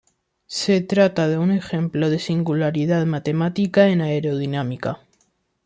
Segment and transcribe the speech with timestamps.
[0.47, 4.97] Se trata de un ejemplo de singularidad matemática en aerodinámica.